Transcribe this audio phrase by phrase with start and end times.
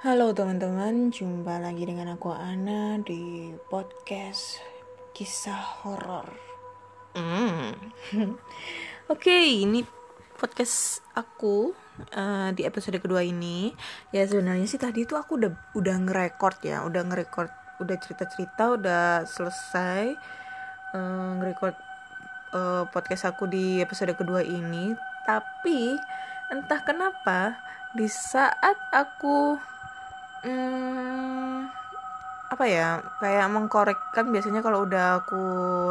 [0.00, 4.56] Halo teman-teman, jumpa lagi dengan aku Ana di podcast
[5.12, 6.24] kisah horor.
[7.12, 7.76] Hmm.
[9.12, 9.84] Oke, ini
[10.40, 11.76] podcast aku
[12.16, 13.76] uh, di episode kedua ini.
[14.08, 17.52] Ya sebenarnya sih tadi itu aku udah udah ngerekord ya, udah ngerekord,
[17.84, 20.16] udah cerita-cerita, udah selesai
[20.96, 21.76] uh, ngerekord
[22.56, 24.96] uh, podcast aku di episode kedua ini.
[25.28, 25.92] Tapi
[26.48, 27.60] entah kenapa
[27.92, 29.60] di saat aku
[30.44, 31.68] hmm,
[32.50, 35.42] apa ya kayak mengkorekkan biasanya kalau udah aku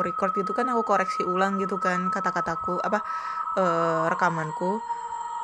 [0.04, 3.00] record gitu kan aku koreksi ulang gitu kan kata-kataku apa
[3.56, 4.84] uh, rekamanku.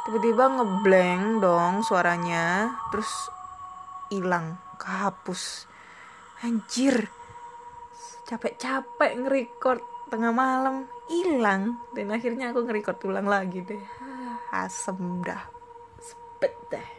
[0.05, 3.09] Tiba-tiba ngeblank dong suaranya terus
[4.13, 5.65] hilang kehapus.
[6.45, 7.09] Anjir
[8.29, 9.81] capek-capek nge-record
[10.13, 11.81] tengah malam hilang.
[11.95, 13.81] Dan akhirnya aku nge-record ulang lagi deh.
[14.53, 15.41] Asem dah
[15.97, 16.94] sepet deh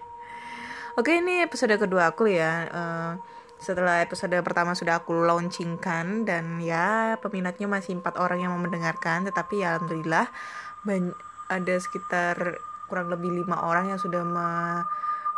[0.96, 3.12] Oke ini episode kedua aku ya uh,
[3.60, 9.28] Setelah episode pertama sudah aku launchingkan Dan ya peminatnya masih empat orang yang mau mendengarkan
[9.28, 10.24] Tetapi ya Alhamdulillah
[11.52, 12.56] Ada sekitar
[12.88, 14.48] kurang lebih lima orang yang sudah me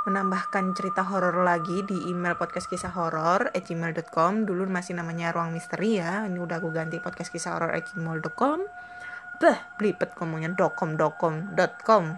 [0.06, 6.00] menambahkan cerita horor lagi di email podcast kisah horor gmail.com dulu masih namanya ruang misteri
[6.00, 8.64] ya ini udah aku ganti podcast kisah horor gmail.com
[9.36, 12.16] bah belipet ngomongnya dokom dokom dot com.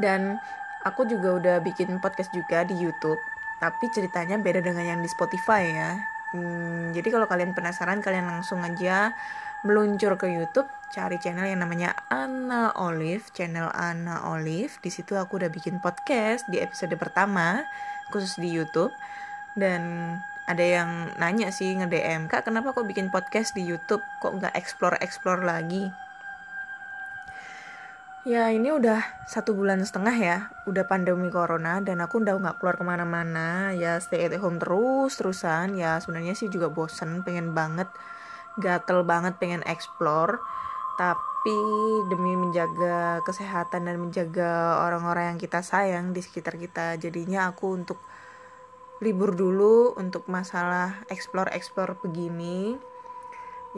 [0.00, 0.40] Dan
[0.86, 3.18] aku juga udah bikin podcast juga di YouTube
[3.58, 5.92] tapi ceritanya beda dengan yang di Spotify ya.
[6.36, 9.16] Hmm, jadi kalau kalian penasaran kalian langsung aja
[9.64, 13.32] meluncur ke YouTube cari channel yang namanya Anna Olive.
[13.32, 17.64] Channel Anna Olive di situ aku udah bikin podcast di episode pertama
[18.12, 18.92] khusus di YouTube.
[19.56, 20.12] Dan
[20.44, 24.04] ada yang nanya sih nge DM kak kenapa kok bikin podcast di YouTube?
[24.20, 26.05] Kok nggak explore explore lagi
[28.26, 32.74] Ya ini udah satu bulan setengah ya, udah pandemi corona dan aku udah nggak keluar
[32.74, 35.78] ke mana-mana, ya stay at home terus terusan.
[35.78, 37.86] Ya sebenarnya sih juga bosen, pengen banget,
[38.58, 40.42] gatel banget pengen explore.
[40.98, 41.58] Tapi
[42.10, 48.02] demi menjaga kesehatan dan menjaga orang-orang yang kita sayang di sekitar kita, jadinya aku untuk
[49.06, 52.74] libur dulu untuk masalah explore-explore begini.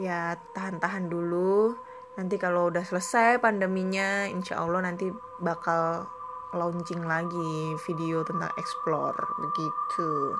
[0.01, 1.85] Ya tahan-tahan dulu
[2.19, 5.07] nanti kalau udah selesai pandeminya insya Allah nanti
[5.39, 6.03] bakal
[6.51, 9.15] launching lagi video tentang explore.
[9.39, 10.35] Begitu.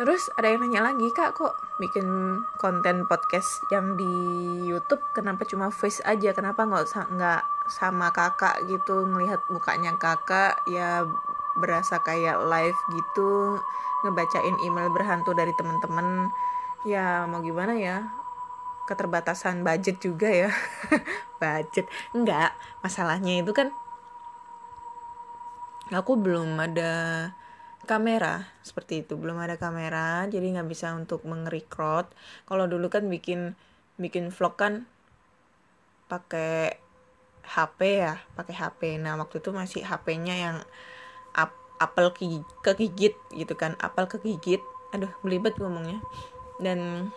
[0.00, 2.04] Terus ada yang nanya lagi kak kok bikin
[2.60, 4.08] konten podcast yang di
[4.68, 6.36] YouTube kenapa cuma face aja?
[6.36, 11.04] Kenapa nggak nggak sama kakak gitu ngelihat mukanya kakak ya
[11.56, 13.60] berasa kayak live gitu
[14.04, 16.32] ngebacain email berhantu dari temen-temen
[16.88, 18.19] ya mau gimana ya
[18.88, 20.50] keterbatasan budget juga ya.
[21.42, 21.88] Budget.
[22.12, 22.52] Enggak
[22.84, 23.72] masalahnya itu kan
[25.90, 26.92] aku belum ada
[27.88, 29.16] kamera seperti itu.
[29.16, 32.12] Belum ada kamera jadi nggak bisa untuk mengerekrut
[32.44, 33.56] kalau dulu kan bikin
[34.00, 34.88] bikin vlog kan
[36.08, 36.80] pakai
[37.44, 40.56] HP ya pakai HP nah waktu itu masih HP-nya yang
[41.34, 42.12] ap apel
[42.60, 43.74] kegigit gitu kan.
[43.80, 44.60] Apel kegigit.
[44.92, 45.98] Aduh belibet ngomongnya.
[46.60, 47.08] Dan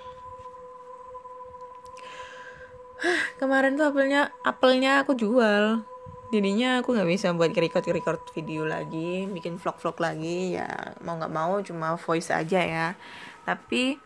[3.40, 5.84] kemarin tuh apelnya apelnya aku jual.
[6.34, 10.58] Jadinya aku nggak bisa buat record record video lagi bikin vlog vlog lagi.
[10.58, 12.88] Ya mau nggak mau cuma voice aja ya.
[13.46, 14.00] Tapi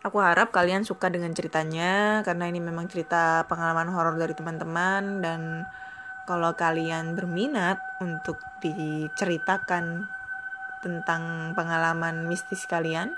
[0.00, 5.20] aku harap kalian suka dengan ceritanya karena ini memang cerita pengalaman horor dari teman-teman.
[5.20, 5.40] Dan
[6.24, 10.08] kalau kalian berminat untuk diceritakan
[10.82, 13.14] tentang pengalaman mistis kalian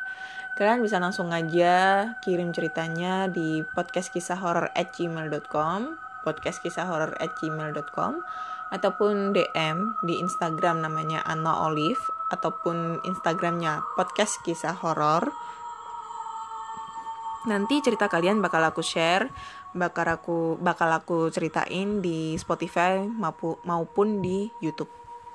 [0.55, 7.11] kalian bisa langsung aja kirim ceritanya di podcast kisah horror at gmail.com podcast kisah horror
[7.19, 8.23] at gmail.com
[8.71, 15.35] ataupun DM di Instagram namanya Anna Olive ataupun Instagramnya podcast kisah horor
[17.51, 19.29] nanti cerita kalian bakal aku share
[19.75, 23.03] bakal aku bakal aku ceritain di Spotify
[23.67, 24.89] maupun di YouTube.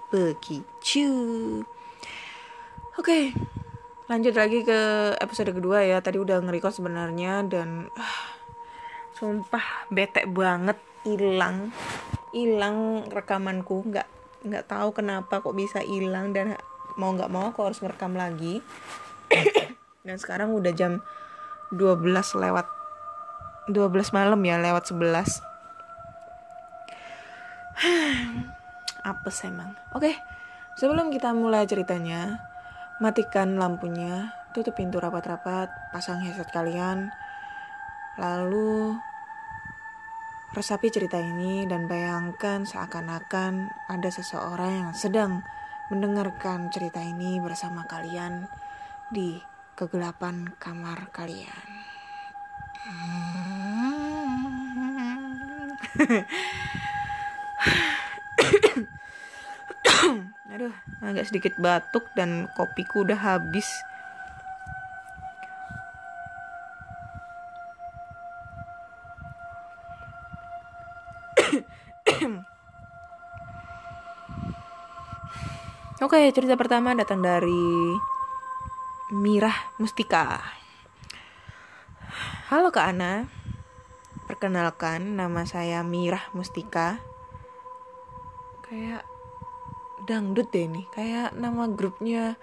[0.09, 1.61] Begitu.
[2.97, 3.35] Oke,
[4.09, 6.01] lanjut lagi ke episode kedua ya.
[6.01, 8.21] Tadi udah nge sebenarnya dan uh,
[9.13, 10.81] sumpah bete banget.
[11.05, 11.69] Hilang.
[12.33, 13.85] Hilang rekamanku.
[13.85, 14.09] Nggak
[14.49, 16.57] nggak tahu kenapa kok bisa hilang dan
[16.97, 18.65] mau nggak mau aku harus ngerekam lagi.
[20.03, 21.05] Dan sekarang udah jam
[21.69, 22.01] 12
[22.41, 22.65] lewat
[23.69, 23.77] 12
[24.09, 25.05] malam ya lewat 11
[29.11, 29.77] apes emang.
[29.93, 30.17] Oke
[30.79, 32.48] sebelum kita mulai ceritanya
[32.99, 37.07] matikan lampunya tutup pintu rapat-rapat pasang headset kalian
[38.19, 38.99] lalu
[40.51, 45.47] resapi cerita ini dan bayangkan seakan-akan ada seseorang yang sedang
[45.87, 48.51] mendengarkan cerita ini bersama kalian
[49.07, 49.39] di
[49.79, 51.69] kegelapan kamar kalian.
[52.83, 53.79] Aduh,
[60.99, 63.67] agak sedikit batuk dan kopiku udah habis.
[76.03, 77.95] Oke, cerita pertama datang dari
[79.15, 80.39] Mirah Mustika.
[82.53, 83.25] Halo Kak Ana,
[84.29, 87.01] perkenalkan nama saya Mirah Mustika
[88.69, 89.08] kayak
[90.09, 92.33] dangdut deh nih kayak nama grupnya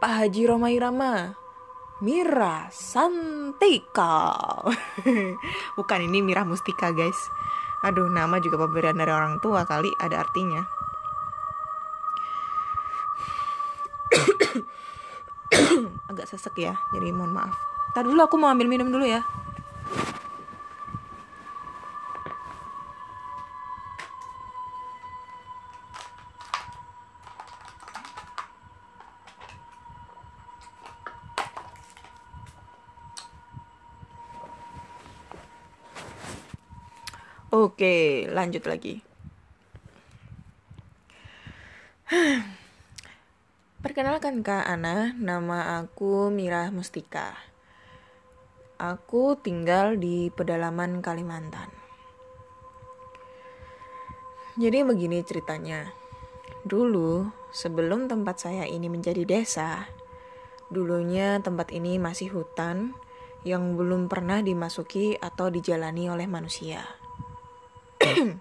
[0.00, 1.36] Pak Haji Roma Irama
[2.00, 4.32] Mira Santika.
[5.76, 7.28] Bukan ini Mira Mustika guys.
[7.84, 10.64] Aduh nama juga pemberian dari orang tua kali ada artinya.
[16.08, 17.52] Agak sesek ya jadi mohon maaf.
[17.92, 19.20] Tadi dulu aku mau ambil minum dulu ya
[37.58, 39.02] Oke, lanjut lagi.
[43.82, 47.34] Perkenalkan Kak Ana, nama aku Mira Mustika.
[48.78, 51.66] Aku tinggal di pedalaman Kalimantan.
[54.54, 55.90] Jadi begini ceritanya.
[56.62, 59.90] Dulu, sebelum tempat saya ini menjadi desa,
[60.70, 62.94] dulunya tempat ini masih hutan
[63.42, 66.97] yang belum pernah dimasuki atau dijalani oleh manusia.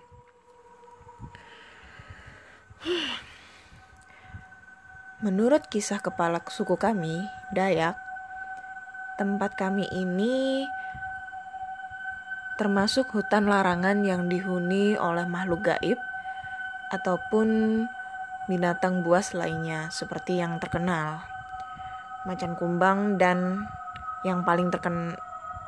[5.25, 7.98] Menurut kisah kepala suku kami, Dayak,
[9.18, 10.64] tempat kami ini
[12.58, 15.98] termasuk hutan larangan yang dihuni oleh makhluk gaib
[16.90, 17.48] ataupun
[18.50, 21.22] binatang buas lainnya seperti yang terkenal
[22.25, 23.68] macan kumbang dan
[24.25, 25.16] yang paling terkenal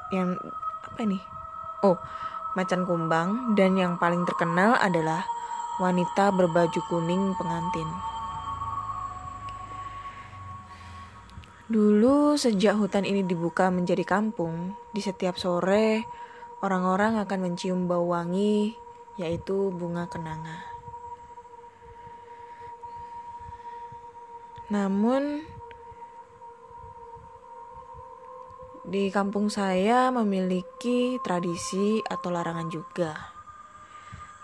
[0.10, 0.36] yang
[0.84, 1.19] apa ini?
[1.86, 1.96] Oh,
[2.57, 5.25] macan kumbang dan yang paling terkenal adalah
[5.78, 7.90] wanita berbaju kuning pengantin.
[11.69, 16.01] Dulu sejak hutan ini dibuka menjadi kampung, di setiap sore
[16.66, 18.74] orang-orang akan mencium bau wangi
[19.22, 20.66] yaitu bunga kenanga.
[24.74, 25.46] Namun
[28.88, 33.12] Di kampung saya memiliki tradisi atau larangan juga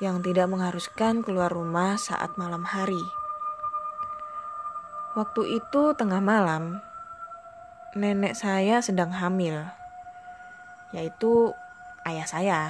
[0.04, 3.00] yang tidak mengharuskan keluar rumah saat malam hari.
[5.16, 6.84] Waktu itu tengah malam,
[7.96, 9.64] nenek saya sedang hamil,
[10.92, 11.56] yaitu
[12.04, 12.62] ayah saya.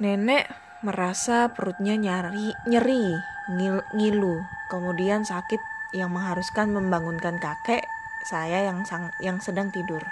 [0.00, 0.48] Nenek
[0.80, 3.20] merasa perutnya nyari, nyeri,
[3.52, 4.40] ngil, ngilu,
[4.72, 5.60] kemudian sakit
[5.92, 7.84] yang mengharuskan membangunkan kakek
[8.24, 10.04] saya yang sang, yang sedang tidur.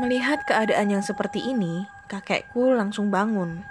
[0.00, 3.66] Melihat keadaan yang seperti ini, kakekku langsung bangun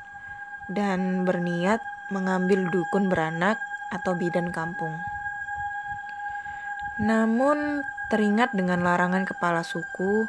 [0.69, 1.81] dan berniat
[2.13, 3.57] mengambil dukun beranak
[3.89, 4.93] atau bidan kampung.
[6.99, 10.27] Namun, teringat dengan larangan kepala suku,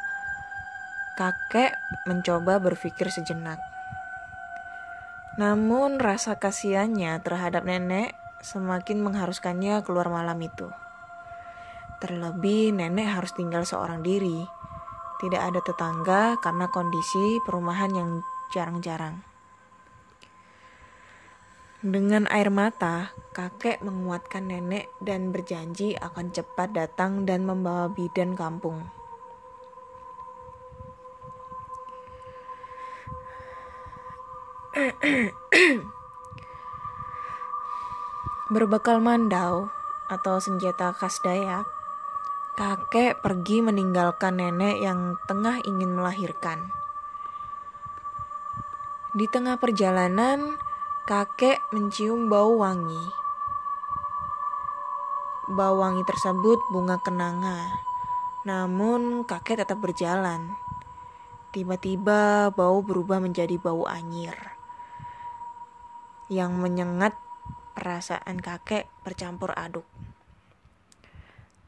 [1.19, 1.77] kakek
[2.09, 3.59] mencoba berpikir sejenak.
[5.37, 10.69] Namun, rasa kasihannya terhadap nenek semakin mengharuskannya keluar malam itu.
[12.01, 14.41] Terlebih nenek harus tinggal seorang diri.
[15.21, 18.11] Tidak ada tetangga karena kondisi perumahan yang
[18.57, 19.21] jarang-jarang.
[21.81, 28.85] Dengan air mata, kakek menguatkan nenek dan berjanji akan cepat datang dan membawa bidan kampung.
[38.51, 39.71] Berbekal mandau
[40.11, 41.71] atau senjata khas Dayak,
[42.59, 46.75] kakek pergi meninggalkan nenek yang tengah ingin melahirkan.
[49.15, 50.59] Di tengah perjalanan,
[51.07, 53.15] kakek mencium bau wangi.
[55.47, 57.71] Bau wangi tersebut bunga kenanga,
[58.43, 60.59] namun kakek tetap berjalan.
[61.55, 64.35] Tiba-tiba bau berubah menjadi bau anyir
[66.27, 67.15] yang menyengat
[67.81, 69.89] perasaan kakek bercampur aduk.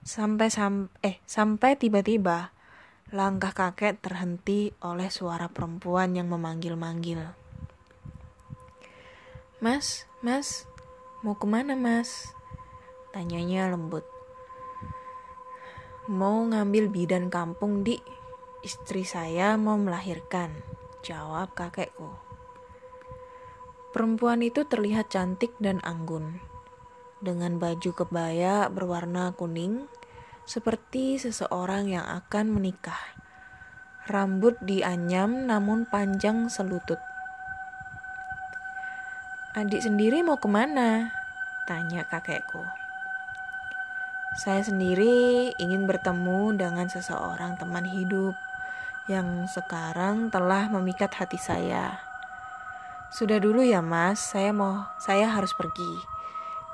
[0.04, 2.52] Sampai sam eh sampai tiba-tiba
[3.16, 7.33] langkah kakek terhenti oleh suara perempuan yang memanggil-manggil.
[9.64, 10.69] Mas, mas,
[11.25, 12.28] mau ke mana mas?
[13.16, 14.04] Tanyanya lembut.
[16.11, 17.97] Mau ngambil bidan kampung di
[18.66, 20.50] istri saya mau melahirkan,
[21.07, 22.31] jawab kakekku.
[23.92, 26.40] Perempuan itu terlihat cantik dan anggun,
[27.20, 29.84] dengan baju kebaya berwarna kuning,
[30.49, 32.99] seperti seseorang yang akan menikah.
[34.08, 36.99] Rambut dianyam namun panjang selutut.
[39.52, 41.12] Adik sendiri mau ke mana?
[41.68, 42.64] Tanya kakekku.
[44.40, 48.32] Saya sendiri ingin bertemu dengan seseorang teman hidup
[49.04, 52.12] yang sekarang telah memikat hati saya.
[53.12, 56.00] Sudah dulu ya mas, saya mau, saya harus pergi.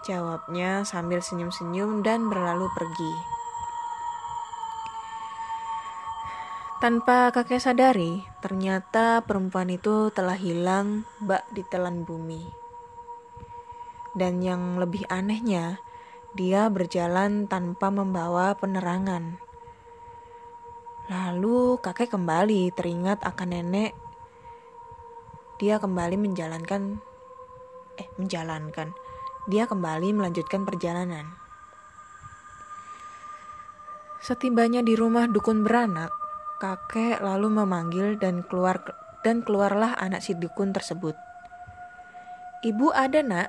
[0.07, 3.14] Jawabnya sambil senyum-senyum dan berlalu pergi.
[6.78, 12.47] Tanpa kakek sadari, ternyata perempuan itu telah hilang bak di telan bumi.
[14.14, 15.83] Dan yang lebih anehnya,
[16.38, 19.42] dia berjalan tanpa membawa penerangan.
[21.11, 24.07] Lalu kakek kembali teringat akan nenek
[25.58, 27.02] dia kembali menjalankan
[27.98, 28.94] eh menjalankan.
[29.50, 31.34] Dia kembali melanjutkan perjalanan.
[34.22, 36.14] Setibanya di rumah dukun beranak,
[36.62, 38.82] kakek lalu memanggil dan keluar
[39.26, 41.18] dan keluarlah anak si dukun tersebut.
[42.62, 43.48] Ibu ada nak,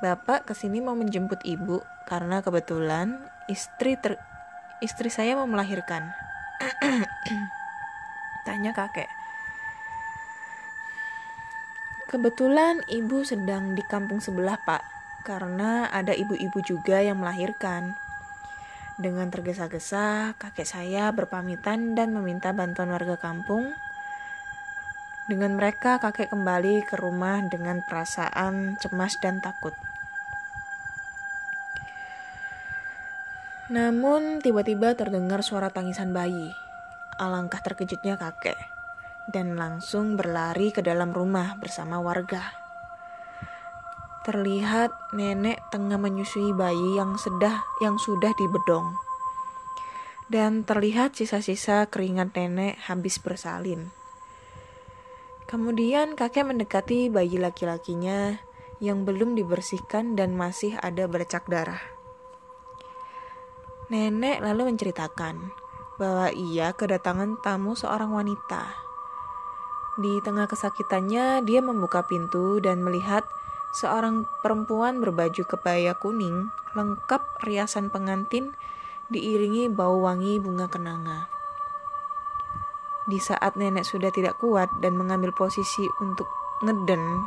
[0.00, 4.20] bapak ke sini mau menjemput ibu karena kebetulan istri ter,
[4.80, 6.12] istri saya mau melahirkan.
[8.46, 9.19] Tanya kakek.
[12.10, 14.82] Kebetulan ibu sedang di kampung sebelah, Pak,
[15.22, 17.94] karena ada ibu-ibu juga yang melahirkan.
[18.98, 23.70] Dengan tergesa-gesa, kakek saya berpamitan dan meminta bantuan warga kampung.
[25.30, 29.78] Dengan mereka, kakek kembali ke rumah dengan perasaan cemas dan takut.
[33.70, 36.50] Namun, tiba-tiba terdengar suara tangisan bayi.
[37.22, 38.79] Alangkah terkejutnya kakek
[39.30, 42.50] dan langsung berlari ke dalam rumah bersama warga.
[44.26, 48.94] Terlihat nenek tengah menyusui bayi yang sedah yang sudah dibedong.
[50.30, 53.90] Dan terlihat sisa-sisa keringat nenek habis bersalin.
[55.50, 58.38] Kemudian kakek mendekati bayi laki-lakinya
[58.78, 61.82] yang belum dibersihkan dan masih ada bercak darah.
[63.90, 65.50] Nenek lalu menceritakan
[65.98, 68.89] bahwa ia kedatangan tamu seorang wanita
[70.00, 73.28] di tengah kesakitannya, dia membuka pintu dan melihat
[73.76, 78.56] seorang perempuan berbaju kebaya kuning, lengkap riasan pengantin,
[79.12, 81.28] diiringi bau wangi bunga kenanga.
[83.06, 86.26] Di saat nenek sudah tidak kuat dan mengambil posisi untuk
[86.64, 87.26] ngeden,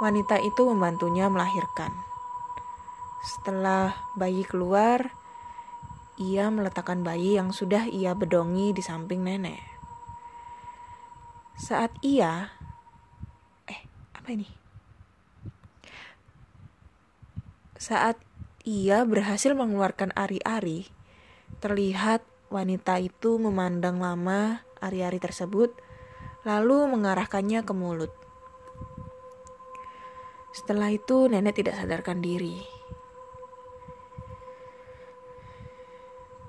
[0.00, 1.92] wanita itu membantunya melahirkan.
[3.22, 5.14] Setelah bayi keluar,
[6.18, 9.71] ia meletakkan bayi yang sudah ia bedongi di samping nenek.
[11.62, 12.50] Saat ia
[13.70, 13.86] eh
[14.18, 14.50] apa ini?
[17.78, 18.18] Saat
[18.66, 20.90] ia berhasil mengeluarkan ari-ari,
[21.62, 25.70] terlihat wanita itu memandang lama ari-ari tersebut,
[26.42, 28.10] lalu mengarahkannya ke mulut.
[30.50, 32.58] Setelah itu, nenek tidak sadarkan diri.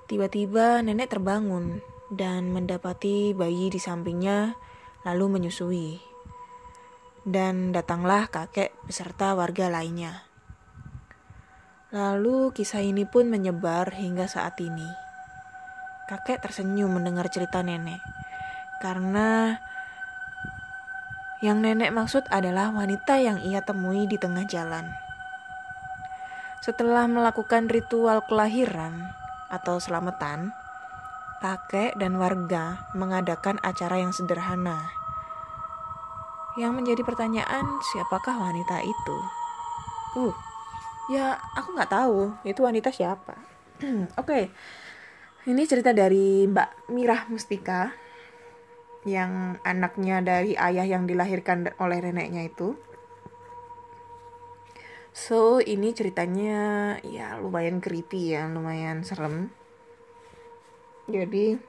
[0.10, 4.58] Tiba-tiba, nenek terbangun dan mendapati bayi di sampingnya
[5.04, 6.00] lalu menyusui.
[7.24, 10.28] Dan datanglah kakek beserta warga lainnya.
[11.94, 14.88] Lalu kisah ini pun menyebar hingga saat ini.
[16.10, 18.02] Kakek tersenyum mendengar cerita nenek,
[18.84, 19.56] karena
[21.40, 24.90] yang nenek maksud adalah wanita yang ia temui di tengah jalan.
[26.64, 29.12] Setelah melakukan ritual kelahiran
[29.52, 30.56] atau selamatan,
[31.44, 34.96] kakek dan warga mengadakan acara yang sederhana.
[36.56, 39.18] Yang menjadi pertanyaan, siapakah wanita itu?
[40.16, 40.32] Uh,
[41.12, 43.36] ya aku nggak tahu itu wanita siapa
[43.84, 44.44] oke okay.
[45.50, 47.92] ini cerita dari Mbak Mirah Mustika
[49.04, 52.80] yang anaknya dari ayah yang dilahirkan oleh neneknya itu
[55.12, 59.52] so ini ceritanya ya lumayan creepy ya lumayan serem
[61.04, 61.60] jadi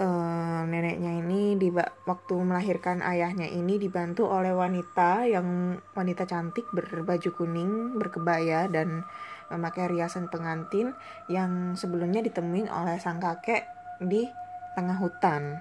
[0.00, 7.30] uh, neneknya ini di waktu melahirkan ayahnya ini dibantu oleh wanita yang wanita cantik berbaju
[7.36, 9.04] kuning berkebaya dan
[9.52, 10.96] memakai riasan pengantin
[11.28, 13.68] yang sebelumnya ditemuin oleh sang kakek
[14.02, 14.26] di
[14.74, 15.60] tengah hutan.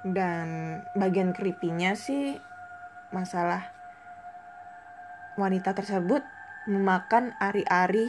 [0.00, 2.40] Dan bagian creepy-nya sih
[3.12, 3.68] masalah
[5.36, 6.24] wanita tersebut
[6.70, 8.08] memakan ari-ari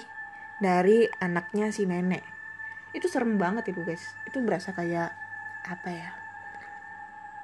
[0.63, 2.23] dari anaknya si nenek
[2.91, 4.03] itu serem banget itu guys.
[4.27, 5.11] Itu berasa kayak
[5.61, 6.09] apa ya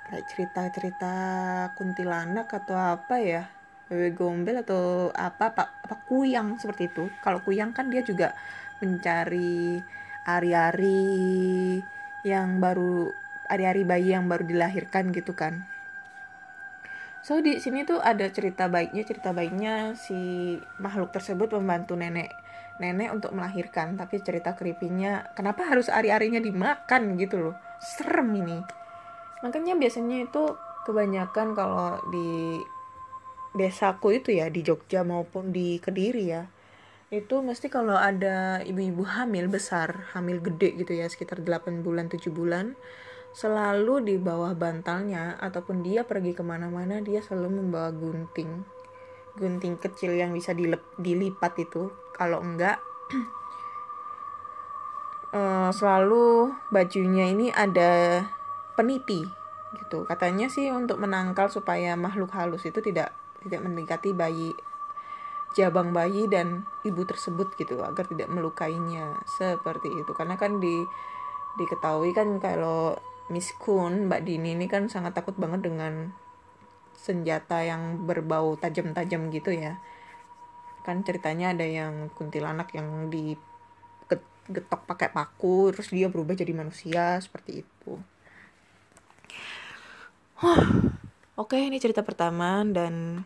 [0.08, 1.16] kayak cerita-cerita
[1.76, 3.44] kuntilanak atau apa ya
[3.88, 7.08] bebek gombel atau apa apa apa kuyang seperti itu.
[7.24, 8.36] Kalau kuyang kan dia juga
[8.84, 9.80] mencari
[10.28, 11.80] ari-ari
[12.28, 13.16] yang baru
[13.48, 15.64] ari-ari bayi yang baru dilahirkan gitu kan
[17.28, 20.16] so di sini tuh ada cerita baiknya cerita baiknya si
[20.80, 22.32] makhluk tersebut membantu nenek
[22.80, 23.98] nenek untuk melahirkan.
[23.98, 27.56] Tapi cerita creepy-nya kenapa harus ari-arinya dimakan gitu loh?
[27.82, 28.58] Serem ini.
[29.44, 30.56] Makanya biasanya itu
[30.88, 32.62] kebanyakan kalau di
[33.58, 36.46] desaku itu ya di Jogja maupun di Kediri ya
[37.08, 42.28] itu mesti kalau ada ibu-ibu hamil besar hamil gede gitu ya sekitar 8 bulan 7
[42.36, 42.76] bulan
[43.34, 48.66] selalu di bawah bantalnya ataupun dia pergi ke mana-mana dia selalu membawa gunting.
[49.38, 51.94] Gunting kecil yang bisa dilep, dilipat itu.
[52.16, 52.82] Kalau enggak
[55.36, 58.26] uh, selalu bajunya ini ada
[58.74, 59.22] peniti
[59.78, 60.08] gitu.
[60.10, 63.14] Katanya sih untuk menangkal supaya makhluk halus itu tidak
[63.46, 64.52] tidak mendekati bayi
[65.56, 69.18] jabang bayi dan ibu tersebut gitu agar tidak melukainya.
[69.26, 70.12] Seperti itu.
[70.18, 70.86] Karena kan di
[71.58, 72.94] diketahui kan kalau
[73.28, 76.12] Miss Kun Mbak Dini ini kan sangat takut banget dengan
[76.98, 79.78] senjata yang berbau tajam-tajam gitu ya
[80.82, 87.68] kan ceritanya ada yang kuntilanak yang digetok pakai paku terus dia berubah jadi manusia seperti
[87.68, 88.00] itu
[91.38, 93.26] Oke, ini cerita pertama dan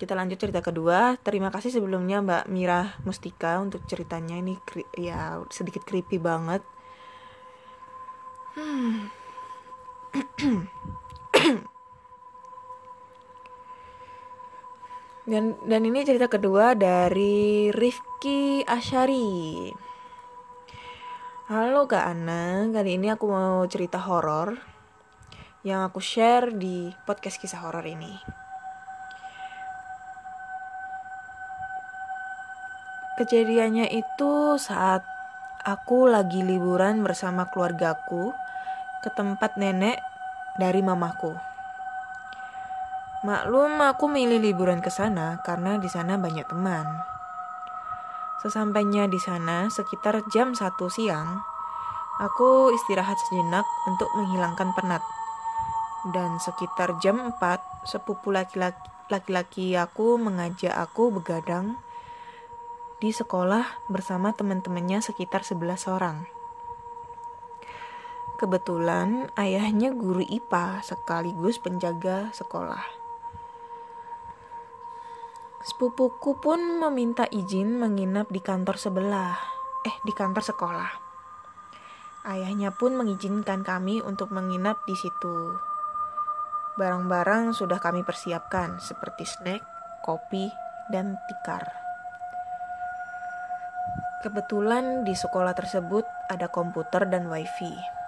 [0.00, 1.20] kita lanjut cerita kedua.
[1.20, 4.56] Terima kasih sebelumnya Mbak Mira Mustika untuk ceritanya ini
[4.96, 6.64] ya sedikit creepy banget.
[8.56, 9.19] Hmm.
[15.30, 19.70] Dan dan ini cerita kedua dari Rifki Asyari.
[21.46, 24.58] Halo Kak Ana, kali ini aku mau cerita horor
[25.62, 28.18] yang aku share di podcast kisah horor ini.
[33.22, 35.04] Kejadiannya itu saat
[35.62, 38.32] aku lagi liburan bersama keluargaku
[39.00, 40.00] ke tempat nenek
[40.60, 41.32] dari mamaku.
[43.20, 46.88] Maklum aku milih liburan ke sana karena di sana banyak teman.
[48.40, 51.44] Sesampainya di sana sekitar jam 1 siang,
[52.16, 55.04] aku istirahat sejenak untuk menghilangkan penat.
[56.16, 61.76] Dan sekitar jam 4, sepupu laki-laki aku mengajak aku begadang
[63.04, 66.24] di sekolah bersama teman-temannya sekitar 11 orang.
[68.40, 72.80] Kebetulan ayahnya guru IPA sekaligus penjaga sekolah.
[75.60, 79.36] Sepupuku pun meminta izin menginap di kantor sebelah,
[79.84, 80.92] eh di kantor sekolah.
[82.32, 85.60] Ayahnya pun mengizinkan kami untuk menginap di situ.
[86.80, 89.60] Barang-barang sudah kami persiapkan seperti snack,
[90.00, 90.48] kopi,
[90.88, 91.68] dan tikar.
[94.24, 97.99] Kebetulan di sekolah tersebut ada komputer dan wifi.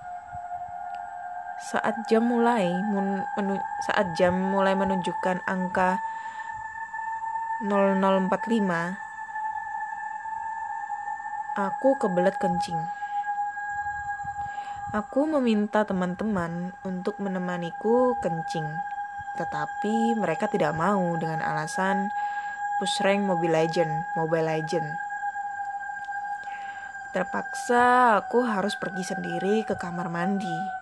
[1.62, 2.74] Saat jam mulai
[3.86, 6.02] saat jam mulai menunjukkan angka
[7.62, 8.98] 0045
[11.52, 12.80] Aku kebelet kencing.
[14.90, 18.66] Aku meminta teman-teman untuk menemaniku kencing,
[19.36, 22.08] tetapi mereka tidak mau dengan alasan
[22.80, 24.88] push rank Mobile Legend, Mobile Legend.
[27.12, 30.81] Terpaksa aku harus pergi sendiri ke kamar mandi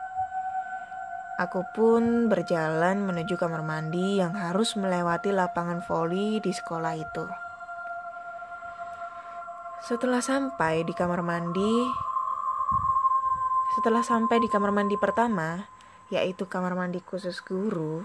[1.41, 7.25] Aku pun berjalan menuju kamar mandi yang harus melewati lapangan voli di sekolah itu.
[9.81, 11.89] Setelah sampai di kamar mandi,
[13.73, 15.65] setelah sampai di kamar mandi pertama,
[16.13, 18.05] yaitu kamar mandi khusus guru,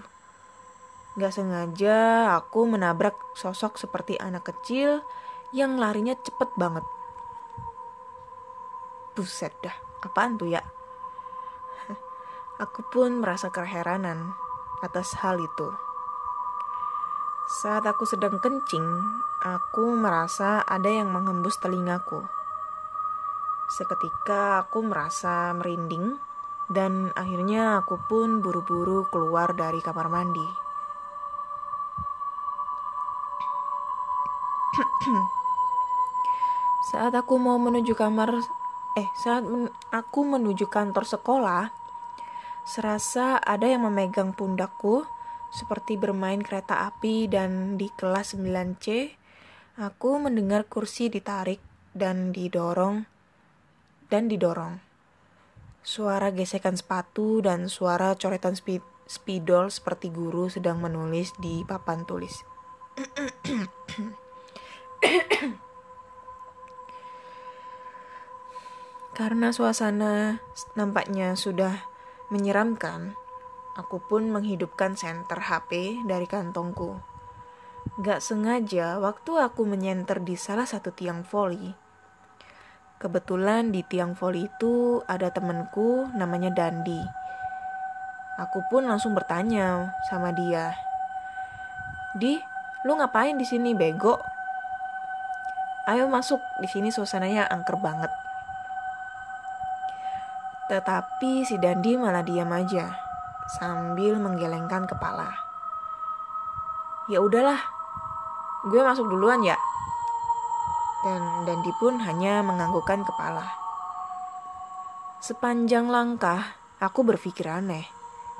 [1.16, 5.00] Gak sengaja aku menabrak sosok seperti anak kecil
[5.56, 6.84] yang larinya cepet banget.
[9.16, 9.72] Buset dah,
[10.04, 10.60] apaan tuh ya?
[12.56, 14.32] Aku pun merasa keheranan
[14.80, 15.68] atas hal itu.
[17.60, 18.82] Saat aku sedang kencing,
[19.44, 22.24] aku merasa ada yang menghembus telingaku.
[23.68, 26.16] Seketika aku merasa merinding
[26.72, 30.48] dan akhirnya aku pun buru-buru keluar dari kamar mandi.
[36.88, 38.42] saat aku mau menuju kamar
[38.96, 41.85] eh saat men aku menuju kantor sekolah
[42.66, 45.06] serasa ada yang memegang pundakku
[45.54, 49.14] seperti bermain kereta api dan di kelas 9C
[49.78, 51.62] aku mendengar kursi ditarik
[51.94, 53.06] dan didorong
[54.10, 54.82] dan didorong.
[55.86, 58.58] Suara gesekan sepatu dan suara coretan
[59.06, 62.42] spidol seperti guru sedang menulis di papan tulis.
[69.16, 70.42] Karena suasana
[70.74, 71.95] nampaknya sudah
[72.28, 73.14] menyeramkan,
[73.78, 76.98] aku pun menghidupkan senter HP dari kantongku.
[78.02, 81.70] Gak sengaja waktu aku menyenter di salah satu tiang voli.
[82.98, 86.98] Kebetulan di tiang voli itu ada temenku namanya Dandi.
[88.42, 90.74] Aku pun langsung bertanya sama dia.
[92.18, 92.42] Di,
[92.82, 94.18] lu ngapain di sini bego?
[95.86, 98.10] Ayo masuk, di sini suasananya angker banget.
[100.66, 102.90] Tetapi si Dandi malah diam aja,
[103.46, 105.30] sambil menggelengkan kepala.
[107.06, 107.62] Ya udahlah,
[108.66, 109.54] gue masuk duluan ya.
[111.06, 113.46] Dan Dandi pun hanya menganggukkan kepala.
[115.22, 117.86] Sepanjang langkah, aku berpikir aneh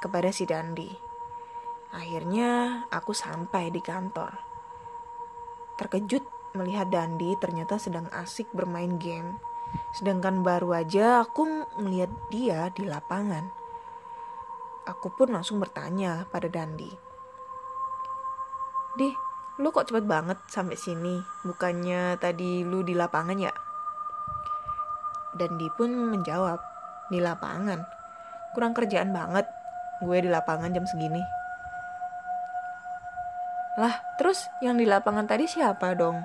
[0.02, 0.90] kepada si Dandi.
[1.94, 4.34] Akhirnya aku sampai di kantor.
[5.78, 6.26] Terkejut
[6.58, 9.38] melihat Dandi ternyata sedang asik bermain game.
[9.96, 13.48] Sedangkan baru aja aku melihat dia di lapangan.
[14.87, 16.92] Aku pun langsung bertanya pada Dandi.
[18.96, 19.09] Di,
[19.59, 21.20] lu kok cepet banget sampai sini?
[21.42, 23.52] Bukannya tadi lu di lapangan ya?
[25.37, 26.61] Dandi pun menjawab,
[27.12, 27.83] di lapangan.
[28.57, 29.44] Kurang kerjaan banget
[30.00, 31.20] gue di lapangan jam segini.
[33.76, 36.24] Lah, terus yang di lapangan tadi siapa dong?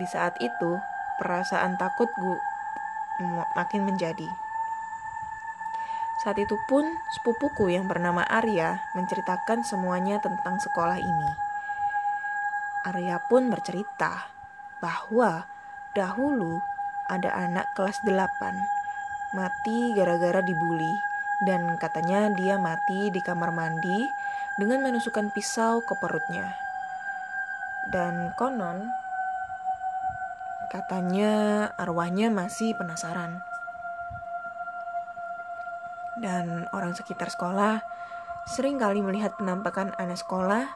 [0.00, 0.72] Di saat itu,
[1.20, 2.38] perasaan takut gue
[3.54, 4.26] makin menjadi.
[6.22, 11.30] Saat itu pun, sepupuku yang bernama Arya menceritakan semuanya tentang sekolah ini.
[12.88, 14.28] Arya pun bercerita
[14.80, 15.44] bahwa
[15.92, 16.60] dahulu
[17.08, 20.94] ada anak kelas 8 mati gara-gara dibully
[21.42, 24.06] dan katanya dia mati di kamar mandi
[24.56, 26.54] dengan menusukkan pisau ke perutnya.
[27.90, 28.88] Dan konon
[30.74, 33.38] Katanya arwahnya masih penasaran.
[36.18, 37.78] Dan orang sekitar sekolah
[38.50, 40.66] sering kali melihat penampakan anak sekolah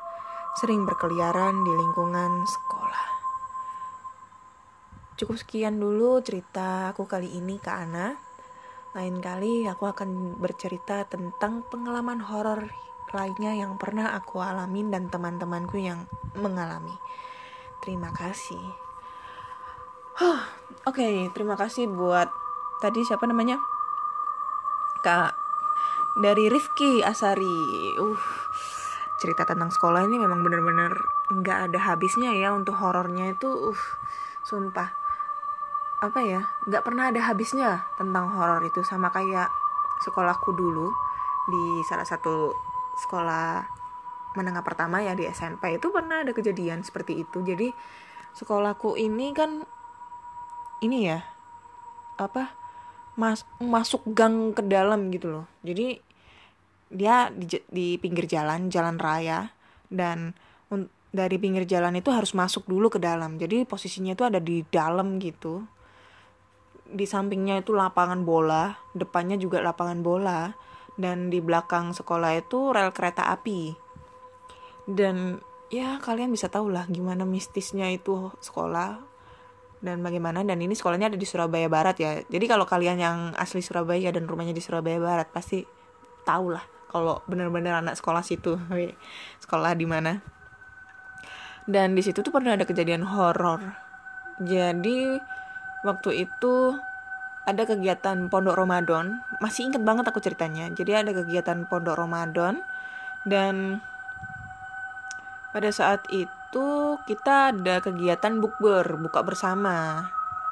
[0.62, 3.06] sering berkeliaran di lingkungan sekolah.
[5.18, 8.14] Cukup sekian dulu cerita aku kali ini ke Ana.
[8.94, 12.70] Lain kali aku akan bercerita tentang pengalaman horor
[13.10, 16.06] lainnya yang pernah aku alamin dan teman-temanku yang
[16.38, 16.94] mengalami.
[17.82, 18.87] Terima kasih.
[20.18, 20.34] Oke,
[20.82, 22.26] okay, terima kasih buat
[22.82, 23.54] tadi siapa namanya?
[24.98, 25.30] Kak
[26.18, 27.94] dari Rifki Asari.
[27.94, 28.18] Uh,
[29.22, 30.90] cerita tentang sekolah ini memang bener-bener
[31.30, 33.46] nggak ada habisnya ya untuk horornya itu.
[33.46, 33.78] Uh,
[34.42, 34.90] sumpah.
[36.02, 36.50] Apa ya?
[36.66, 39.46] Nggak pernah ada habisnya tentang horor itu sama kayak
[40.02, 40.90] sekolahku dulu
[41.46, 42.58] di salah satu
[43.06, 43.62] sekolah
[44.34, 47.38] menengah pertama ya di SMP itu pernah ada kejadian seperti itu.
[47.38, 47.70] Jadi
[48.34, 49.77] sekolahku ini kan
[50.84, 51.24] ini ya
[52.18, 52.54] apa
[53.18, 55.46] mas masuk gang ke dalam gitu loh.
[55.66, 55.98] Jadi
[56.88, 59.50] dia di, di pinggir jalan jalan raya
[59.90, 60.32] dan
[61.08, 63.40] dari pinggir jalan itu harus masuk dulu ke dalam.
[63.40, 65.64] Jadi posisinya itu ada di dalam gitu.
[66.88, 70.52] Di sampingnya itu lapangan bola depannya juga lapangan bola
[71.00, 73.72] dan di belakang sekolah itu rel kereta api.
[74.88, 75.40] Dan
[75.72, 79.07] ya kalian bisa tahu lah gimana mistisnya itu sekolah
[79.78, 80.42] dan bagaimana?
[80.42, 82.18] Dan ini sekolahnya ada di Surabaya Barat ya.
[82.26, 85.62] Jadi kalau kalian yang asli Surabaya dan rumahnya di Surabaya Barat pasti
[86.26, 88.56] tahu lah kalau benar-benar anak sekolah situ.
[89.44, 90.18] Sekolah di mana.
[91.68, 93.60] Dan di situ tuh pernah ada kejadian horor.
[94.40, 95.20] Jadi
[95.84, 96.74] waktu itu
[97.44, 99.20] ada kegiatan pondok Ramadan.
[99.44, 100.72] Masih inget banget aku ceritanya.
[100.72, 102.64] Jadi ada kegiatan pondok Ramadan.
[103.28, 103.84] Dan
[105.52, 106.37] pada saat itu
[107.04, 110.08] kita ada kegiatan bukber buka bersama.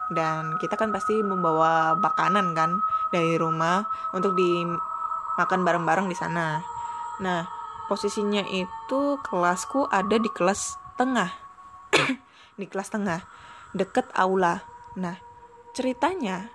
[0.06, 2.78] Dan kita kan pasti membawa makanan kan
[3.10, 3.82] dari rumah
[4.14, 6.62] untuk dimakan bareng-bareng di sana.
[7.18, 7.48] Nah
[7.90, 11.32] posisinya itu kelasku ada di kelas tengah.
[12.56, 13.20] Di kelas tengah
[13.76, 14.64] deket aula.
[14.96, 15.20] Nah
[15.76, 16.48] ceritanya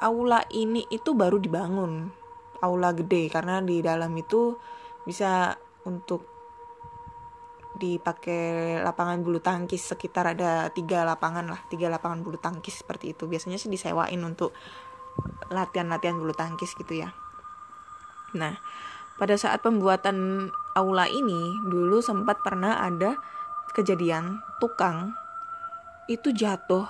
[0.00, 2.08] aula ini itu baru dibangun.
[2.64, 4.56] Aula gede karena di dalam itu
[5.04, 5.52] bisa
[5.84, 6.37] untuk
[7.78, 13.30] dipakai lapangan bulu tangkis sekitar ada tiga lapangan lah tiga lapangan bulu tangkis seperti itu.
[13.30, 14.52] Biasanya sih disewain untuk
[15.50, 17.14] latihan-latihan bulu tangkis gitu ya.
[18.34, 18.58] Nah
[19.18, 23.18] pada saat pembuatan aula ini dulu sempat pernah ada
[23.74, 25.14] kejadian tukang
[26.06, 26.86] itu jatuh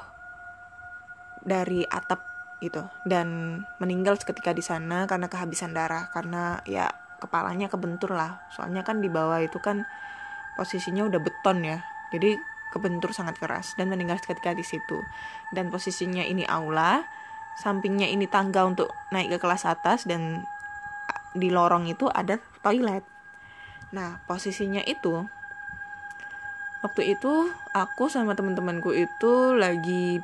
[1.45, 2.21] dari atap
[2.59, 8.47] gitu dan meninggal seketika di sana karena kehabisan darah karena ya kepalanya kebentur lah.
[8.55, 9.85] Soalnya kan di bawah itu kan
[10.59, 11.87] posisinya udah beton ya.
[12.11, 12.35] Jadi
[12.75, 15.07] kebentur sangat keras dan meninggal seketika di situ.
[15.55, 17.07] Dan posisinya ini aula
[17.63, 20.43] sampingnya ini tangga untuk naik ke kelas atas dan
[21.39, 23.07] di lorong itu ada toilet.
[23.95, 25.23] Nah posisinya itu
[26.83, 30.19] waktu itu aku sama teman-temanku itu lagi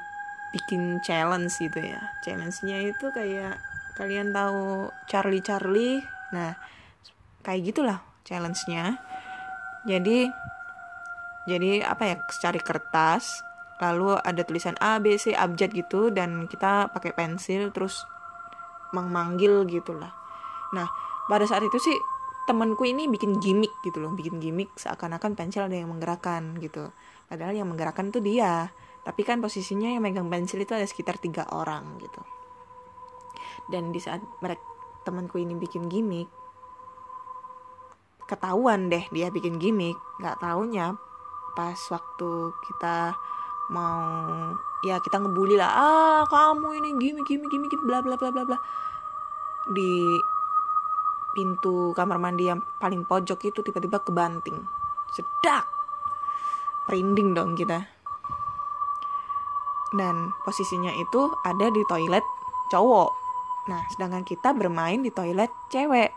[0.55, 2.01] bikin challenge gitu ya.
[2.23, 3.59] Challenge-nya itu kayak
[3.95, 6.03] kalian tahu Charlie Charlie
[6.35, 6.59] nah
[7.47, 8.99] kayak gitulah challenge-nya
[9.85, 10.33] jadi
[11.45, 13.45] jadi apa ya cari kertas
[13.83, 18.07] lalu ada tulisan A B C abjad gitu dan kita pakai pensil terus
[18.97, 20.15] memanggil gitulah.
[20.73, 20.89] Nah
[21.29, 21.97] pada saat itu sih
[22.49, 26.89] temanku ini bikin gimmick gitu loh bikin gimmick seakan-akan pensil ada yang menggerakkan gitu.
[27.29, 28.73] Padahal yang menggerakkan tuh dia.
[29.05, 32.25] Tapi kan posisinya yang megang pensil itu ada sekitar tiga orang gitu.
[33.69, 34.65] Dan di saat mereka
[35.05, 36.29] temanku ini bikin gimmick
[38.29, 39.97] ketahuan deh dia bikin gimmick.
[40.21, 40.97] Nggak taunya
[41.55, 42.31] pas waktu
[42.67, 43.15] kita
[43.71, 44.03] mau
[44.85, 48.59] ya kita ngebully lah ah kamu ini gimmick gimmick gimmick bla bla bla bla bla.
[49.73, 49.91] Di
[51.35, 54.63] pintu kamar mandi yang paling pojok itu tiba-tiba kebanting.
[55.11, 55.67] Sedak!
[56.87, 57.83] Perinding dong kita.
[59.95, 62.23] Dan posisinya itu ada di toilet
[62.71, 63.11] cowok.
[63.71, 66.13] Nah, sedangkan kita bermain di toilet cewek.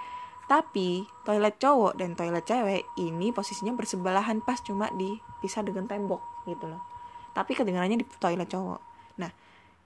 [0.47, 6.71] Tapi toilet cowok dan toilet cewek ini posisinya bersebelahan pas cuma dipisah dengan tembok gitu
[6.71, 6.79] loh.
[7.35, 8.79] Tapi kedengarannya di toilet cowok.
[9.19, 9.31] Nah,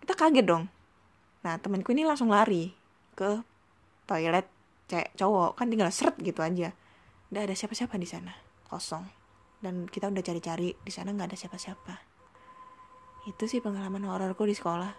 [0.05, 0.69] kita kaget dong.
[1.41, 2.69] Nah, temanku ini langsung lari
[3.17, 3.41] ke
[4.05, 4.45] toilet
[4.85, 6.69] cewek cowok kan tinggal seret gitu aja.
[7.33, 8.37] Udah ada siapa-siapa di sana,
[8.69, 9.03] kosong.
[9.57, 12.11] Dan kita udah cari-cari di sana nggak ada siapa-siapa
[13.29, 14.89] itu sih pengalaman hororku di sekolah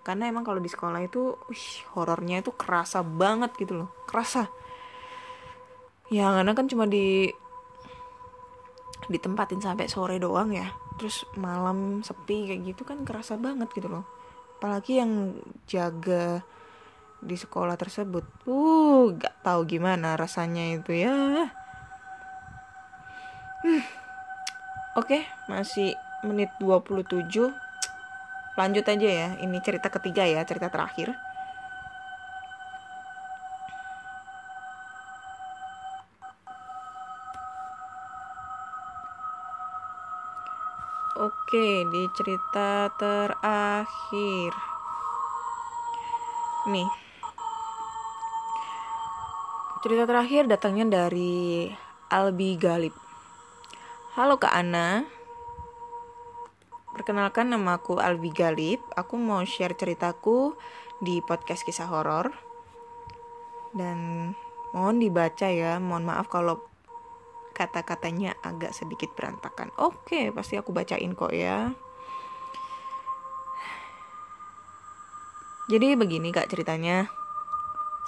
[0.00, 4.50] karena emang kalau di sekolah itu wih, horornya itu kerasa banget gitu loh kerasa
[6.10, 7.30] ya karena kan cuma di
[9.10, 10.70] ditempatin sampai sore doang ya.
[10.98, 14.04] Terus malam sepi kayak gitu kan kerasa banget gitu loh.
[14.60, 16.44] Apalagi yang jaga
[17.22, 18.26] di sekolah tersebut.
[18.44, 21.50] Uh gak tahu gimana rasanya itu ya.
[23.60, 23.84] Hmm.
[24.96, 25.92] oke okay, masih
[26.24, 27.28] menit 27
[28.58, 29.28] lanjut aja ya.
[29.40, 31.29] Ini cerita ketiga ya cerita terakhir
[41.50, 44.54] Oke, di cerita terakhir.
[46.70, 46.86] Nih.
[49.82, 51.66] Cerita terakhir datangnya dari
[52.06, 52.94] Albi Galib.
[54.14, 55.02] Halo Kak Ana,
[56.94, 58.78] Perkenalkan nama aku Alvi Galip.
[58.94, 60.54] Aku mau share ceritaku
[61.02, 62.30] di podcast kisah horor.
[63.74, 64.30] Dan
[64.70, 65.82] mohon dibaca ya.
[65.82, 66.69] Mohon maaf kalau
[67.60, 69.68] kata-katanya agak sedikit berantakan.
[69.76, 71.76] Oke, pasti aku bacain kok ya.
[75.68, 77.12] Jadi begini Kak ceritanya.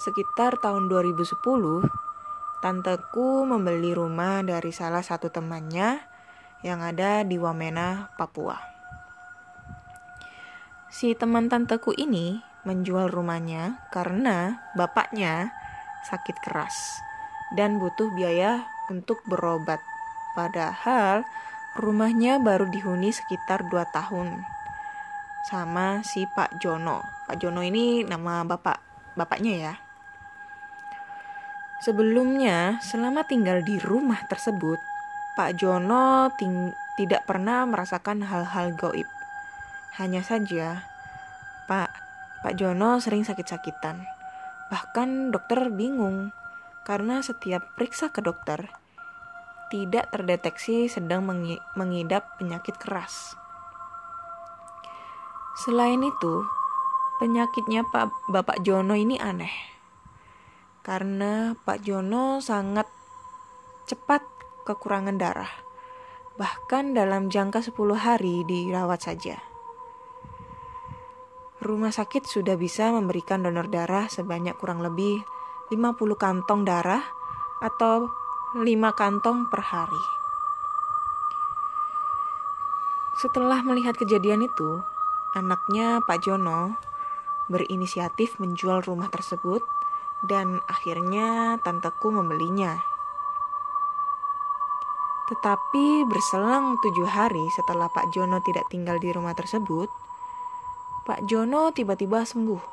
[0.01, 1.37] Sekitar tahun 2010,
[2.65, 6.01] tanteku membeli rumah dari salah satu temannya
[6.65, 8.57] yang ada di Wamena, Papua.
[10.89, 15.53] Si teman tanteku ini menjual rumahnya karena bapaknya
[16.09, 16.75] sakit keras
[17.55, 19.79] dan butuh biaya untuk berobat.
[20.33, 21.23] Padahal
[21.77, 24.43] rumahnya baru dihuni sekitar 2 tahun
[25.47, 27.03] sama si Pak Jono.
[27.27, 28.79] Pak Jono ini nama bapak
[29.19, 29.75] bapaknya ya.
[31.83, 34.79] Sebelumnya, selama tinggal di rumah tersebut,
[35.35, 36.31] Pak Jono
[36.95, 39.11] tidak pernah merasakan hal-hal goib.
[39.99, 40.87] Hanya saja,
[41.67, 41.91] Pak,
[42.47, 44.07] Pak Jono sering sakit-sakitan.
[44.71, 46.31] Bahkan dokter bingung
[46.83, 48.71] karena setiap periksa ke dokter
[49.73, 51.25] tidak terdeteksi sedang
[51.79, 53.41] mengidap penyakit keras.
[55.65, 56.45] Selain itu,
[57.17, 59.53] penyakitnya Pak Bapak Jono ini aneh.
[60.85, 62.85] Karena Pak Jono sangat
[63.89, 64.21] cepat
[64.69, 65.53] kekurangan darah.
[66.37, 69.41] Bahkan dalam jangka 10 hari dirawat saja.
[71.63, 75.23] Rumah sakit sudah bisa memberikan donor darah sebanyak kurang lebih
[75.73, 77.01] 50 kantong darah
[77.65, 78.13] atau
[78.61, 80.05] 5 kantong per hari.
[83.17, 84.85] Setelah melihat kejadian itu,
[85.33, 86.77] Anaknya Pak Jono
[87.49, 89.65] berinisiatif menjual rumah tersebut
[90.29, 92.77] dan akhirnya tanteku membelinya.
[95.33, 99.89] Tetapi berselang tujuh hari setelah Pak Jono tidak tinggal di rumah tersebut,
[101.09, 102.72] Pak Jono tiba-tiba sembuh.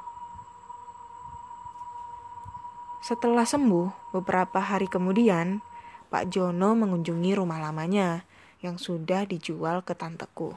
[3.09, 5.65] Setelah sembuh, beberapa hari kemudian,
[6.13, 8.21] Pak Jono mengunjungi rumah lamanya
[8.61, 10.53] yang sudah dijual ke tanteku.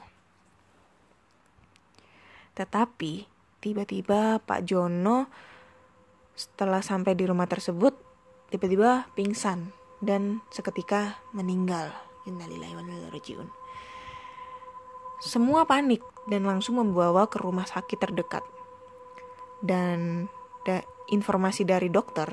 [2.53, 3.25] Tetapi
[3.57, 5.25] tiba-tiba Pak Jono
[6.37, 7.97] setelah sampai di rumah tersebut
[8.53, 11.89] tiba-tiba pingsan dan seketika meninggal.
[15.25, 18.45] Semua panik dan langsung membawa ke rumah sakit terdekat.
[19.57, 20.29] Dan
[20.69, 22.25] da informasi dari dokter,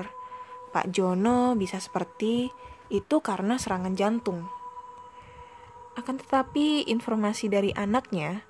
[0.73, 2.49] Pak Jono bisa seperti
[2.89, 4.49] itu karena serangan jantung.
[5.93, 8.41] Akan tetapi informasi dari anaknya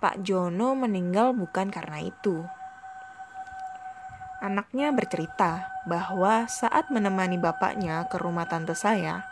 [0.00, 2.40] Pak Jono meninggal bukan karena itu.
[4.40, 9.24] Anaknya bercerita bahwa saat menemani bapaknya ke rumah tante saya,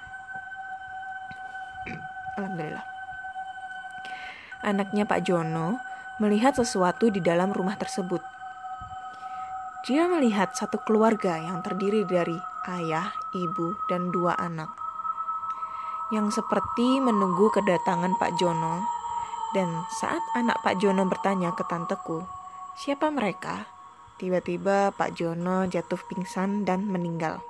[2.35, 2.83] Alhamdulillah.
[4.65, 5.79] Anaknya Pak Jono
[6.19, 8.34] melihat sesuatu di dalam rumah tersebut.
[9.85, 12.41] Dia melihat satu keluarga yang terdiri dari
[12.73, 14.73] ayah, ibu, dan dua anak.
[16.09, 18.81] Yang seperti menunggu kedatangan Pak Jono
[19.53, 22.25] dan saat anak Pak Jono bertanya ke tanteku,
[22.81, 23.69] siapa mereka?
[24.17, 27.45] Tiba-tiba Pak Jono jatuh pingsan dan meninggal.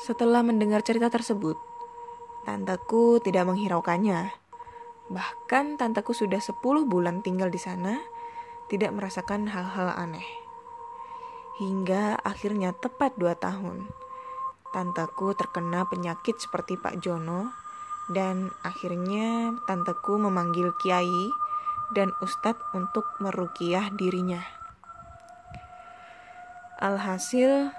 [0.00, 1.60] Setelah mendengar cerita tersebut,
[2.48, 4.32] tanteku tidak menghiraukannya.
[5.12, 6.56] Bahkan tanteku sudah 10
[6.88, 8.15] bulan tinggal di sana,
[8.66, 10.26] tidak merasakan hal-hal aneh.
[11.56, 13.88] Hingga akhirnya tepat 2 tahun,
[14.76, 17.48] tanteku terkena penyakit seperti Pak Jono
[18.12, 21.32] dan akhirnya tanteku memanggil kiai
[21.96, 24.42] dan ustadz untuk merukiah dirinya.
[26.76, 27.72] Alhasil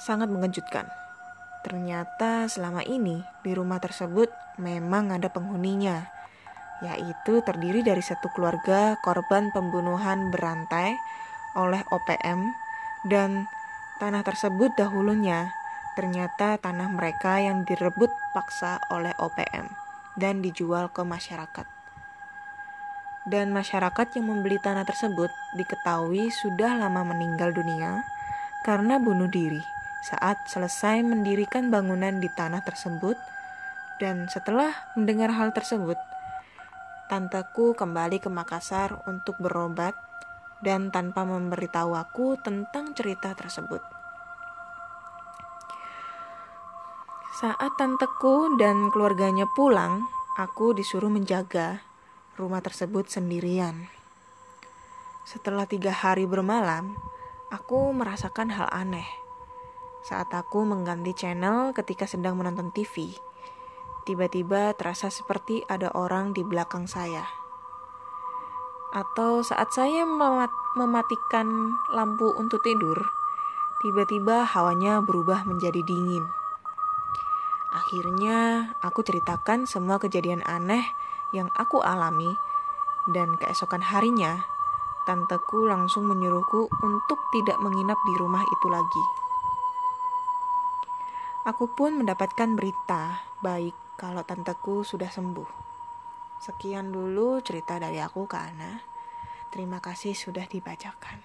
[0.00, 0.88] sangat mengejutkan.
[1.66, 6.06] Ternyata selama ini di rumah tersebut memang ada penghuninya,
[6.84, 10.94] yaitu terdiri dari satu keluarga korban pembunuhan berantai
[11.58, 12.54] oleh OPM
[13.06, 13.50] dan
[13.98, 15.50] tanah tersebut dahulunya
[15.98, 19.66] Ternyata tanah mereka yang direbut paksa oleh OPM
[20.14, 21.66] dan dijual ke masyarakat.
[23.26, 25.26] Dan masyarakat yang membeli tanah tersebut
[25.58, 28.06] diketahui sudah lama meninggal dunia
[28.62, 29.58] karena bunuh diri
[30.06, 33.18] saat selesai mendirikan bangunan di tanah tersebut
[33.98, 35.98] dan setelah mendengar hal tersebut,
[37.08, 39.96] tanteku kembali ke Makassar untuk berobat
[40.60, 43.80] dan tanpa memberitahu aku tentang cerita tersebut.
[47.40, 50.04] Saat tanteku dan keluarganya pulang,
[50.36, 51.80] aku disuruh menjaga
[52.36, 53.88] rumah tersebut sendirian.
[55.24, 56.92] Setelah tiga hari bermalam,
[57.48, 59.06] aku merasakan hal aneh.
[60.04, 63.14] Saat aku mengganti channel ketika sedang menonton TV,
[64.08, 67.28] tiba-tiba terasa seperti ada orang di belakang saya.
[68.96, 70.08] Atau saat saya
[70.72, 72.96] mematikan lampu untuk tidur,
[73.84, 76.24] tiba-tiba hawanya berubah menjadi dingin.
[77.68, 80.88] Akhirnya, aku ceritakan semua kejadian aneh
[81.36, 82.32] yang aku alami,
[83.12, 84.40] dan keesokan harinya,
[85.04, 89.04] tanteku langsung menyuruhku untuk tidak menginap di rumah itu lagi.
[91.44, 95.50] Aku pun mendapatkan berita baik kalau tanteku sudah sembuh.
[96.38, 98.78] Sekian dulu cerita dari aku ke Ana.
[99.50, 101.18] Terima kasih sudah dibacakan.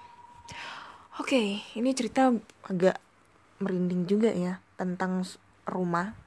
[1.21, 2.33] Oke, ini cerita
[2.65, 2.97] agak
[3.61, 5.21] merinding juga ya tentang
[5.69, 6.17] rumah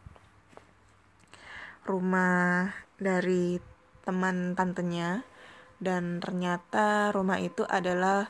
[1.86, 3.62] rumah dari
[4.02, 5.22] teman tantenya
[5.78, 8.26] dan ternyata rumah itu adalah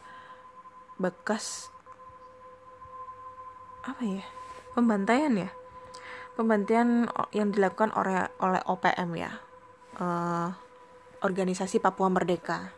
[1.01, 1.73] bekas
[3.81, 4.25] apa ya
[4.77, 5.51] pembantaian ya
[6.37, 9.32] pembantaian yang dilakukan oleh oleh OPM ya.
[9.97, 10.53] Uh,
[11.24, 12.70] organisasi Papua Merdeka.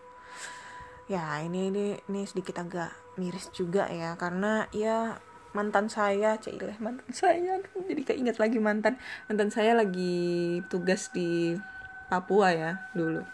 [1.10, 5.18] Ya ini ini ini sedikit agak miris juga ya karena ya
[5.52, 7.58] mantan saya cile mantan saya.
[7.74, 8.96] Jadi keinget lagi mantan.
[9.26, 11.58] Mantan saya lagi tugas di
[12.06, 13.26] Papua ya dulu.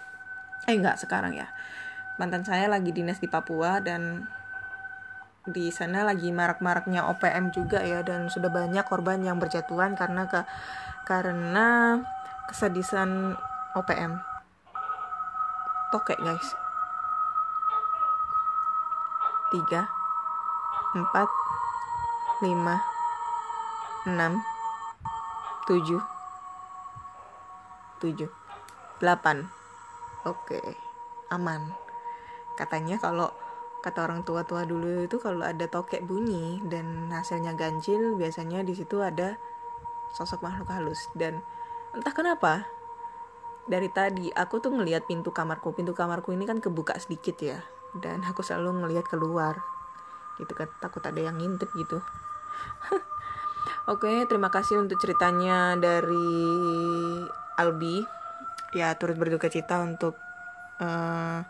[0.65, 1.53] Eh enggak sekarang ya.
[2.17, 4.25] Mantan saya lagi dinas di Papua dan
[5.45, 10.41] di sana lagi marak-maraknya OPM juga ya dan sudah banyak korban yang berjatuhan karena ke
[11.05, 12.01] karena
[12.49, 13.37] kesedisan
[13.77, 14.17] OPM
[15.93, 16.49] tokek guys.
[19.53, 19.85] Tiga
[20.97, 21.29] empat
[22.41, 22.81] lima
[24.09, 24.41] enam
[25.69, 26.01] tujuh
[28.01, 28.33] tujuh
[28.97, 29.45] delapan.
[30.25, 30.57] Oke
[31.29, 31.69] aman.
[32.57, 33.29] Katanya kalau
[33.85, 39.05] kata orang tua-tua dulu itu kalau ada tokek bunyi dan hasilnya ganjil biasanya di situ
[39.05, 39.37] ada
[40.17, 41.13] sosok makhluk halus.
[41.13, 41.45] Dan
[41.93, 42.65] entah kenapa
[43.69, 45.77] dari tadi aku tuh ngelihat pintu kamarku.
[45.77, 47.61] Pintu kamarku ini kan kebuka sedikit ya
[47.93, 49.61] dan aku selalu ngelihat keluar.
[50.41, 52.01] Gitu kan takut ada yang ngintip gitu.
[53.93, 56.41] Oke terima kasih untuk ceritanya dari
[57.61, 58.01] Albi.
[58.73, 60.17] Ya turut berduka cita untuk
[60.81, 61.45] uh,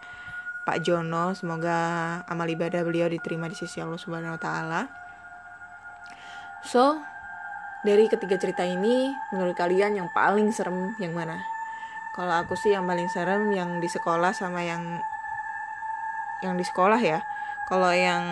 [0.65, 1.77] Pak Jono semoga
[2.25, 4.83] amal ibadah beliau diterima di sisi Allah Subhanahu Wa Taala.
[6.65, 7.05] So
[7.85, 11.37] dari ketiga cerita ini menurut kalian yang paling serem yang mana?
[12.17, 15.05] Kalau aku sih yang paling serem yang di sekolah sama yang
[16.41, 17.21] yang di sekolah ya.
[17.69, 18.25] Kalau yang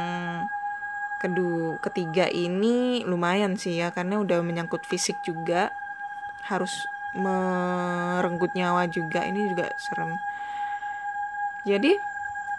[1.21, 5.69] kedua ketiga ini lumayan sih ya karena udah menyangkut fisik juga.
[6.49, 6.73] Harus
[7.13, 10.17] merenggut nyawa juga ini juga serem.
[11.69, 12.12] Jadi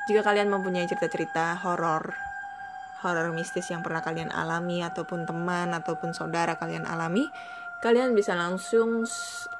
[0.09, 2.11] jika kalian mempunyai cerita-cerita horor
[3.03, 7.27] horor mistis yang pernah kalian alami ataupun teman ataupun saudara kalian alami
[7.83, 9.03] kalian bisa langsung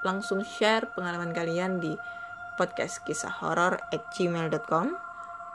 [0.08, 1.92] langsung share pengalaman kalian di
[2.56, 4.96] podcast kisah horor at gmail.com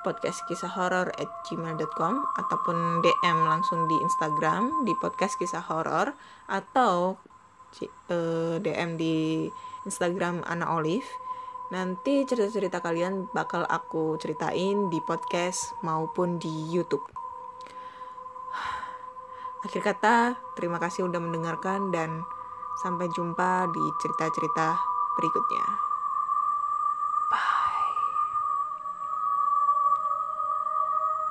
[0.05, 6.13] podcast kisah horor at gmail.com ataupun DM langsung di Instagram di podcast kisah horor
[6.47, 7.17] atau
[7.77, 9.49] uh, eh, DM di
[9.89, 11.28] Instagram Ana Olive
[11.69, 17.05] nanti cerita-cerita kalian bakal aku ceritain di podcast maupun di YouTube.
[19.67, 22.25] Akhir kata terima kasih udah mendengarkan dan
[22.81, 24.79] sampai jumpa di cerita-cerita
[25.19, 25.88] berikutnya